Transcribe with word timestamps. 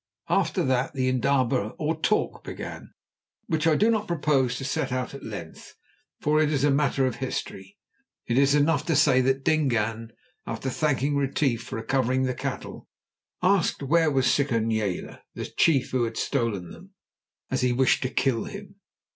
After 0.29 0.63
that 0.63 0.95
the 0.95 1.07
indaba 1.07 1.75
or 1.77 1.95
talk 2.01 2.43
began, 2.43 2.91
which 3.45 3.67
I 3.67 3.75
do 3.75 3.91
not 3.91 4.07
propose 4.07 4.57
to 4.57 4.65
set 4.65 4.91
out 4.91 5.13
at 5.13 5.21
length, 5.23 5.75
for 6.19 6.41
it 6.41 6.51
is 6.51 6.63
a 6.63 6.71
matter 6.71 7.05
of 7.05 7.17
history. 7.17 7.77
It 8.25 8.35
is 8.35 8.55
enough 8.55 8.83
to 8.87 8.95
say 8.95 9.21
that 9.21 9.43
Dingaan, 9.43 10.11
after 10.47 10.71
thanking 10.71 11.15
Retief 11.15 11.61
for 11.61 11.75
recovering 11.75 12.23
the 12.23 12.33
cattle, 12.33 12.87
asked 13.43 13.83
where 13.83 14.09
was 14.09 14.25
Sikonyela, 14.25 15.19
the 15.35 15.45
chief 15.45 15.91
who 15.91 16.05
had 16.05 16.17
stolen 16.17 16.71
them, 16.71 16.95
as 17.51 17.61
he 17.61 17.71
wished 17.71 18.01
to 18.01 18.09
kill 18.09 18.45
him. 18.45 18.77